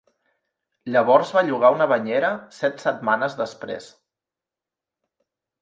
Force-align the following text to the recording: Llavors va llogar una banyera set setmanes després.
Llavors 0.95 1.33
va 1.35 1.43
llogar 1.49 1.71
una 1.75 1.87
banyera 1.93 2.33
set 2.61 2.83
setmanes 2.87 3.39
després. 3.43 3.93